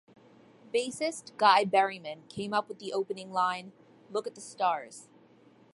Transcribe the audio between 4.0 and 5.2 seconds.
"Look at the stars".